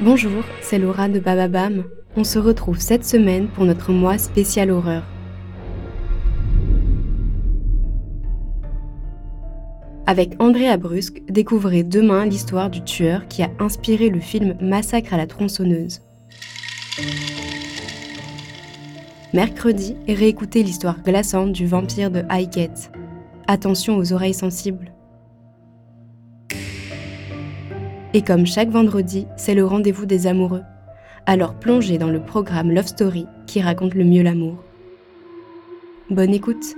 Bonjour, 0.00 0.42
c'est 0.62 0.78
Laura 0.78 1.08
de 1.08 1.20
Bababam. 1.20 1.84
On 2.16 2.24
se 2.24 2.38
retrouve 2.38 2.80
cette 2.80 3.04
semaine 3.04 3.48
pour 3.48 3.64
notre 3.64 3.92
mois 3.92 4.18
spécial 4.18 4.70
horreur. 4.70 5.04
Avec 10.06 10.34
Andrea 10.40 10.76
Brusque, 10.78 11.22
découvrez 11.28 11.84
demain 11.84 12.24
l'histoire 12.24 12.70
du 12.70 12.82
tueur 12.82 13.28
qui 13.28 13.42
a 13.42 13.50
inspiré 13.60 14.08
le 14.08 14.18
film 14.18 14.56
Massacre 14.60 15.14
à 15.14 15.18
la 15.18 15.26
tronçonneuse. 15.26 16.00
Mercredi, 19.32 19.96
réécoutez 20.08 20.62
l'histoire 20.62 21.00
glaçante 21.02 21.52
du 21.52 21.66
vampire 21.66 22.10
de 22.10 22.24
Highgate. 22.28 22.90
Attention 23.46 23.98
aux 23.98 24.12
oreilles 24.12 24.34
sensibles. 24.34 24.92
Et 28.14 28.20
comme 28.20 28.44
chaque 28.44 28.68
vendredi, 28.68 29.26
c'est 29.36 29.54
le 29.54 29.64
rendez-vous 29.64 30.04
des 30.04 30.26
amoureux. 30.26 30.62
Alors 31.24 31.54
plongez 31.54 31.96
dans 31.96 32.10
le 32.10 32.20
programme 32.20 32.70
Love 32.70 32.86
Story 32.86 33.26
qui 33.46 33.62
raconte 33.62 33.94
le 33.94 34.04
mieux 34.04 34.22
l'amour. 34.22 34.62
Bonne 36.10 36.34
écoute 36.34 36.76